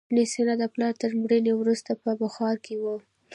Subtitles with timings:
[0.09, 2.85] ابن سینا د پلار تر مړینې وروسته په بخارا کې و.